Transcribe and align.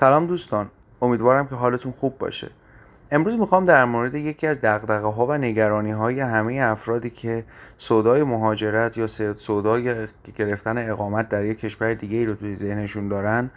سلام 0.00 0.26
دوستان. 0.26 0.70
امیدوارم 1.02 1.46
که 1.46 1.54
حالتون 1.54 1.92
خوب 1.92 2.18
باشه. 2.18 2.50
امروز 3.10 3.36
می‌خوام 3.36 3.64
در 3.64 3.84
مورد 3.84 4.14
یکی 4.14 4.46
از 4.46 4.60
دقدقه 4.60 5.06
ها 5.06 5.26
و 5.26 5.32
نگرانی 5.32 5.90
های 5.90 6.20
همه 6.20 6.60
افرادی 6.62 7.10
که 7.10 7.44
سودای 7.76 8.24
مهاجرت 8.24 8.96
یا 8.96 9.06
سودای 9.34 10.06
گرفتن 10.36 10.90
اقامت 10.90 11.28
در 11.28 11.44
یک 11.44 11.58
کشور 11.58 11.94
دیگه 11.94 12.16
ای 12.16 12.26
رو 12.26 12.34
توی 12.34 12.56
ذهنشون 12.56 13.08
دارن 13.08 13.50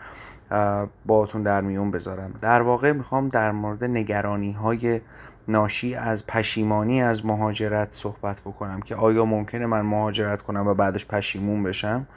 باهاتون 1.06 1.44
در 1.44 1.62
میون 1.62 1.92
بذارم. 1.92 2.34
در 2.42 2.62
واقع 2.62 2.92
می‌خوام 2.92 3.30
در 3.30 3.52
مورد 3.52 3.84
نگرانی 3.84 4.52
های 4.52 5.02
ناشی 5.48 5.96
از 5.96 6.28
پشیمانی 6.28 7.02
از 7.02 7.26
مهاجرت 7.26 7.92
صحبت 7.92 8.40
بکنم 8.40 8.82
که 8.82 8.96
آیا 8.96 9.26
ممکنه 9.26 9.66
من 9.66 9.82
مهاجرت 9.82 10.42
کنم 10.42 10.68
و 10.68 10.74
بعدش 10.74 11.06
پشیمون 11.06 11.64
بشم؟ 11.64 12.08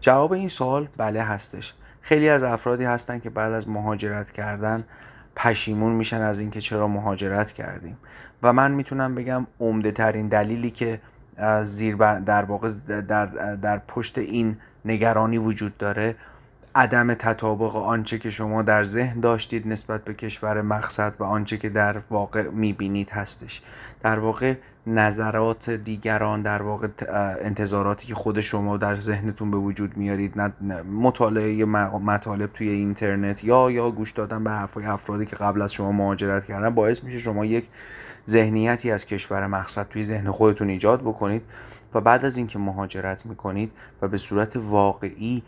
جواب 0.00 0.32
این 0.32 0.48
سوال 0.48 0.88
بله 0.96 1.22
هستش. 1.22 1.74
خیلی 2.02 2.28
از 2.28 2.42
افرادی 2.42 2.84
هستن 2.84 3.18
که 3.18 3.30
بعد 3.30 3.52
از 3.52 3.68
مهاجرت 3.68 4.30
کردن 4.30 4.84
پشیمون 5.36 5.92
میشن 5.92 6.20
از 6.20 6.38
اینکه 6.38 6.60
چرا 6.60 6.88
مهاجرت 6.88 7.52
کردیم. 7.52 7.96
و 8.42 8.52
من 8.52 8.70
می‌تونم 8.72 9.14
بگم 9.14 9.46
عمده 9.60 9.90
ترین 9.90 10.28
دلیلی 10.28 10.70
که 10.70 11.00
زیر 11.62 11.96
در 12.20 12.44
واقع 12.44 12.68
در, 13.08 13.26
در 13.56 13.78
پشت 13.78 14.18
این 14.18 14.56
نگرانی 14.84 15.38
وجود 15.38 15.76
داره 15.78 16.14
عدم 16.74 17.14
تطابق 17.14 17.76
آنچه 17.76 18.18
که 18.18 18.30
شما 18.30 18.62
در 18.62 18.84
ذهن 18.84 19.20
داشتید 19.20 19.68
نسبت 19.68 20.04
به 20.04 20.14
کشور 20.14 20.62
مقصد 20.62 21.16
و 21.18 21.24
آنچه 21.24 21.58
که 21.58 21.68
در 21.68 21.98
واقع 22.10 22.48
می‌بینید 22.48 23.10
هستش. 23.10 23.62
در 24.02 24.18
واقع 24.18 24.54
نظرات 24.86 25.70
دیگران 25.70 26.42
در 26.42 26.62
واقع 26.62 26.88
انتظاراتی 27.40 28.06
که 28.06 28.14
خود 28.14 28.40
شما 28.40 28.76
در 28.76 28.96
ذهنتون 28.96 29.50
به 29.50 29.56
وجود 29.56 29.96
میارید 29.96 30.40
مطالعه 30.92 31.64
مطالب 31.64 32.52
توی 32.52 32.68
اینترنت 32.68 33.44
یا 33.44 33.70
یا 33.70 33.90
گوش 33.90 34.10
دادن 34.10 34.44
به 34.44 34.50
حرفای 34.50 34.84
افرادی 34.84 35.26
که 35.26 35.36
قبل 35.36 35.62
از 35.62 35.72
شما 35.72 35.92
مهاجرت 35.92 36.44
کردن 36.44 36.70
باعث 36.70 37.04
میشه 37.04 37.18
شما 37.18 37.44
یک 37.44 37.68
ذهنیتی 38.28 38.90
از 38.90 39.06
کشور 39.06 39.46
مقصد 39.46 39.88
توی 39.88 40.04
ذهن 40.04 40.30
خودتون 40.30 40.68
ایجاد 40.68 41.00
بکنید 41.00 41.42
و 41.94 42.00
بعد 42.00 42.24
از 42.24 42.36
اینکه 42.36 42.58
مهاجرت 42.58 43.26
می‌کنید 43.26 43.72
و 44.02 44.08
به 44.08 44.18
صورت 44.18 44.56
واقعی 44.56 45.42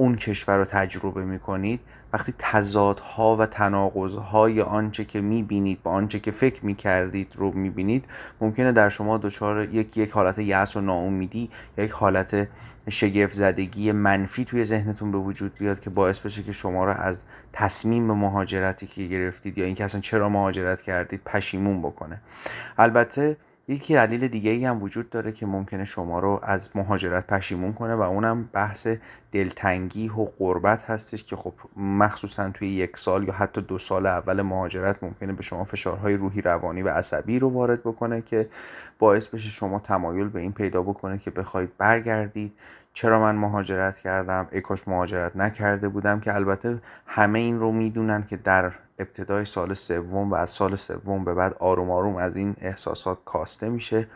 اون 0.00 0.16
کشور 0.16 0.56
رو 0.56 0.64
تجربه 0.64 1.24
می‌کنید 1.24 1.80
وقتی 2.12 2.34
تضادها 2.38 3.36
و 3.36 3.46
تناقضهای 3.46 4.60
آنچه 4.60 5.04
که 5.04 5.20
می‌بینید 5.20 5.82
با 5.82 5.90
آنچه 5.90 6.20
که 6.20 6.30
فکر 6.30 6.64
می‌کردید 6.64 7.34
رو 7.36 7.52
می‌بینید 7.52 8.04
ممکنه 8.40 8.72
در 8.72 8.88
شما 8.88 9.18
دچار 9.18 9.74
یک 9.74 9.96
یک 9.96 10.10
حالت 10.10 10.38
یأس 10.38 10.76
و 10.76 10.80
ناامیدی 10.80 11.50
یک 11.78 11.90
حالت 11.90 12.48
شگفت 12.88 13.34
زدگی 13.34 13.92
منفی 13.92 14.44
توی 14.44 14.64
ذهنتون 14.64 15.12
به 15.12 15.18
وجود 15.18 15.54
بیاد 15.54 15.80
که 15.80 15.90
باعث 15.90 16.18
بشه 16.18 16.42
که 16.42 16.52
شما 16.52 16.84
رو 16.84 16.92
از 16.92 17.24
تصمیم 17.52 18.02
مهاجرتی 18.02 18.86
که 18.86 19.06
گرفتید 19.06 19.58
یا 19.58 19.64
اینکه 19.64 19.84
اصلا 19.84 20.00
چرا 20.00 20.28
مهاجرت 20.28 20.82
کردید 20.82 21.20
پشیمون 21.26 21.82
بکنه. 21.82 22.20
البته 22.78 23.36
یکی 23.70 23.94
دلیل 23.94 24.28
دیگه 24.28 24.50
ای 24.50 24.64
هم 24.64 24.82
وجود 24.82 25.10
داره 25.10 25.32
که 25.32 25.46
ممکنه 25.46 25.84
شما 25.84 26.18
رو 26.18 26.40
از 26.42 26.70
مهاجرت 26.74 27.26
پشیمون 27.26 27.72
کنه 27.72 27.94
و 27.94 28.00
اونم 28.00 28.48
بحث 28.52 28.88
دلتنگی 29.32 30.08
و 30.08 30.24
قربت 30.38 30.82
هستش 30.82 31.24
که 31.24 31.36
خب 31.36 31.52
مخصوصا 31.76 32.50
توی 32.50 32.68
یک 32.68 32.96
سال 32.96 33.28
یا 33.28 33.32
حتی 33.32 33.60
دو 33.60 33.78
سال 33.78 34.06
اول 34.06 34.42
مهاجرت 34.42 35.02
ممکنه 35.02 35.32
به 35.32 35.42
شما 35.42 35.64
فشارهای 35.64 36.16
روحی 36.16 36.40
روانی 36.40 36.82
و 36.82 36.88
عصبی 36.88 37.38
رو 37.38 37.48
وارد 37.48 37.80
بکنه 37.80 38.22
که 38.22 38.48
باعث 38.98 39.26
بشه 39.26 39.50
شما 39.50 39.78
تمایل 39.78 40.28
به 40.28 40.40
این 40.40 40.52
پیدا 40.52 40.82
بکنه 40.82 41.18
که 41.18 41.30
بخواید 41.30 41.70
برگردید. 41.78 42.52
چرا 42.92 43.20
من 43.20 43.34
مهاجرت 43.34 43.98
کردم؟ 43.98 44.48
اکاش 44.52 44.88
مهاجرت 44.88 45.36
نکرده 45.36 45.88
بودم 45.88 46.20
که 46.20 46.34
البته 46.34 46.78
همه 47.06 47.38
این 47.38 47.60
رو 47.60 47.72
می‌دونن 47.72 48.26
که 48.26 48.36
در 48.36 48.72
ابتدای 49.00 49.44
سال 49.44 49.74
سوم 49.74 50.30
و 50.30 50.34
از 50.34 50.50
سال 50.50 50.76
سوم 50.76 51.24
به 51.24 51.34
بعد 51.34 51.56
آروم 51.58 51.90
آروم 51.90 52.16
از 52.16 52.36
این 52.36 52.56
احساسات 52.60 53.18
کاسته 53.24 53.68
میشه 53.68 54.06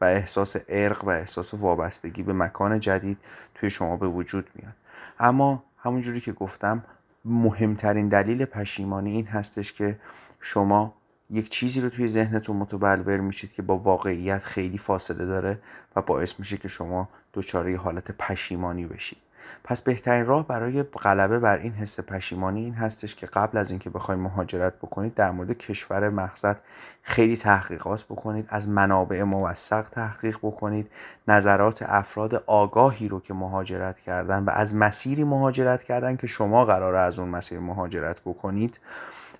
و 0.00 0.04
احساس 0.04 0.56
ارق 0.68 1.04
و 1.04 1.10
احساس 1.10 1.54
وابستگی 1.54 2.22
به 2.22 2.32
مکان 2.32 2.80
جدید 2.80 3.18
توی 3.54 3.70
شما 3.70 3.96
به 3.96 4.08
وجود 4.08 4.48
میاد. 4.54 4.74
اما 5.18 5.64
همونجوری 5.78 6.20
که 6.20 6.32
گفتم 6.32 6.84
مهمترین 7.24 8.08
دلیل 8.08 8.44
پشیمانی 8.44 9.10
این 9.10 9.26
هستش 9.26 9.72
که 9.72 9.98
شما 10.40 10.94
یک 11.30 11.48
چیزی 11.48 11.80
رو 11.80 11.88
توی 11.88 12.08
ذهنتون 12.08 12.56
متبلور 12.56 13.20
میشید 13.20 13.52
که 13.52 13.62
با 13.62 13.76
واقعیت 13.78 14.38
خیلی 14.38 14.78
فاصله 14.78 15.26
داره 15.26 15.58
و 15.96 16.02
باعث 16.02 16.38
میشه 16.38 16.56
که 16.56 16.68
شما 16.68 17.08
دچار 17.34 17.76
حالت 17.76 18.10
پشیمانی 18.10 18.86
بشید. 18.86 19.18
پس 19.64 19.82
بهترین 19.82 20.26
راه 20.26 20.46
برای 20.46 20.82
غلبه 20.82 21.38
بر 21.38 21.58
این 21.58 21.72
حس 21.72 22.00
پشیمانی 22.00 22.64
این 22.64 22.74
هستش 22.74 23.14
که 23.14 23.26
قبل 23.26 23.58
از 23.58 23.70
اینکه 23.70 23.90
بخواید 23.90 24.20
مهاجرت 24.20 24.76
بکنید 24.76 25.14
در 25.14 25.30
مورد 25.30 25.58
کشور 25.58 26.08
مقصد 26.08 26.60
خیلی 27.02 27.36
تحقیقات 27.36 28.04
بکنید 28.04 28.46
از 28.48 28.68
منابع 28.68 29.22
موثق 29.22 29.88
تحقیق 29.88 30.38
بکنید 30.42 30.90
نظرات 31.28 31.82
افراد 31.82 32.34
آگاهی 32.46 33.08
رو 33.08 33.20
که 33.20 33.34
مهاجرت 33.34 33.98
کردن 33.98 34.44
و 34.44 34.50
از 34.50 34.74
مسیری 34.74 35.24
مهاجرت 35.24 35.82
کردن 35.82 36.16
که 36.16 36.26
شما 36.26 36.64
قراره 36.64 36.98
از 36.98 37.18
اون 37.18 37.28
مسیر 37.28 37.58
مهاجرت 37.58 38.20
بکنید 38.20 38.80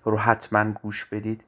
رو 0.03 0.17
حتما 0.17 0.71
گوش 0.71 1.05
بدید. 1.05 1.43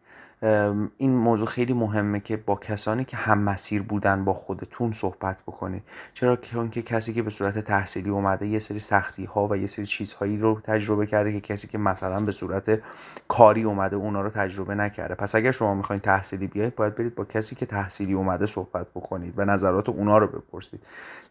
این 0.97 1.15
موضوع 1.15 1.47
خیلی 1.47 1.73
مهمه 1.73 2.19
که 2.19 2.37
با 2.37 2.55
کسانی 2.55 3.05
که 3.05 3.17
هم 3.17 3.39
مسیر 3.39 3.81
بودن 3.81 4.25
با 4.25 4.33
خودتون 4.33 4.91
صحبت 4.91 5.41
بکنید. 5.41 5.83
چرا 6.13 6.35
که 6.71 6.81
کسی 6.81 7.13
که 7.13 7.21
به 7.21 7.29
صورت 7.29 7.59
تحصیلی 7.59 8.09
اومده 8.09 8.47
یه 8.47 8.59
سری 8.59 8.79
سختی 8.79 9.25
ها 9.25 9.47
و 9.47 9.57
یه 9.57 9.67
سری 9.67 9.85
چیزهایی 9.85 10.37
رو 10.37 10.59
تجربه 10.63 11.05
کرده 11.05 11.33
که 11.33 11.39
کسی 11.53 11.67
که 11.67 11.77
مثلا 11.77 12.19
به 12.19 12.31
صورت 12.31 12.79
کاری 13.27 13.63
اومده 13.63 13.95
اونا 13.95 14.21
رو 14.21 14.29
تجربه 14.29 14.75
نکرده. 14.75 15.15
پس 15.15 15.35
اگر 15.35 15.51
شما 15.51 15.75
می‌خواین 15.75 15.99
تحصیلی 15.99 16.47
بیاید 16.47 16.75
باید 16.75 16.95
برید 16.95 17.15
با 17.15 17.25
کسی 17.25 17.55
که 17.55 17.65
تحصیلی 17.65 18.13
اومده 18.13 18.45
صحبت 18.45 18.87
بکنید 18.95 19.33
و 19.37 19.45
نظرات 19.45 19.89
اونا 19.89 20.17
رو 20.17 20.27
بپرسید. 20.27 20.79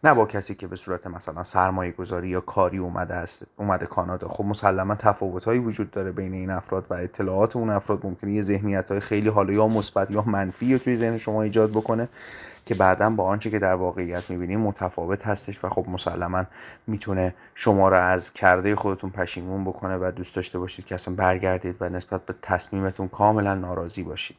نه 0.03 0.13
با 0.13 0.25
کسی 0.25 0.55
که 0.55 0.67
به 0.67 0.75
صورت 0.75 1.07
مثلا 1.07 1.43
سرمایه 1.43 1.91
گذاری 1.91 2.29
یا 2.29 2.41
کاری 2.41 2.77
اومده 2.77 3.13
است 3.13 3.45
اومده 3.57 3.85
کانادا. 3.85 4.27
خب 4.27 4.45
مسلما 4.45 4.95
تفاوت 4.95 5.47
وجود 5.47 5.91
داره 5.91 6.11
بین 6.11 6.33
این 6.33 6.49
افراد 6.49 6.87
و 6.89 6.93
اطلاعات 6.93 7.55
اون 7.55 7.69
افراد 7.69 8.05
ممکنه 8.05 8.33
یه 8.33 8.41
ذهنیت 8.41 8.91
خیلی 9.05 9.29
حالا 9.29 9.53
یا 9.53 9.67
مثبت 9.67 10.11
یا 10.11 10.21
منفی 10.21 10.73
رو 10.73 10.79
توی 10.79 10.95
ذهن 10.95 11.17
شما 11.17 11.41
ایجاد 11.43 11.69
بکنه 11.69 12.07
که 12.65 12.75
بعدا 12.75 13.09
با 13.09 13.23
آنچه 13.23 13.49
که 13.49 13.59
در 13.59 13.73
واقعیت 13.73 14.29
می‌بینیم 14.29 14.59
متفاوت 14.59 15.27
هستش 15.27 15.59
و 15.63 15.69
خب 15.69 15.85
مسلما 15.89 16.43
می‌تونه 16.87 17.35
شما 17.55 17.89
رو 17.89 17.95
از 17.95 18.33
کرده 18.33 18.75
خودتون 18.75 19.09
پشیمون 19.09 19.63
بکنه 19.63 19.97
و 19.97 20.11
دوست 20.11 20.35
داشته 20.35 20.59
باشید 20.59 20.85
که 20.85 20.95
اصلا 20.95 21.15
برگردید 21.15 21.75
و 21.79 21.89
نسبت 21.89 22.25
به 22.25 22.35
تصمیمتون 22.41 23.07
کاملا 23.07 23.55
ناراضی 23.55 24.03
باشید. 24.03 24.37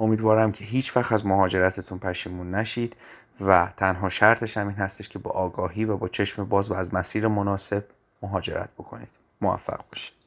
امیدوارم 0.00 0.52
که 0.52 0.64
هیچ 0.64 0.96
وقت 0.96 1.12
از 1.12 1.26
مهاجرتتون 1.26 1.98
پشیمون 1.98 2.54
نشید 2.54 2.96
و 3.40 3.68
تنها 3.76 4.08
شرطش 4.08 4.56
هم 4.56 4.68
این 4.68 4.76
هستش 4.76 5.08
که 5.08 5.18
با 5.18 5.30
آگاهی 5.30 5.84
و 5.84 5.96
با 5.96 6.08
چشم 6.08 6.44
باز 6.44 6.70
و 6.70 6.74
از 6.74 6.94
مسیر 6.94 7.28
مناسب 7.28 7.84
مهاجرت 8.22 8.68
بکنید. 8.78 9.08
موفق 9.40 9.80
باشید. 9.92 10.23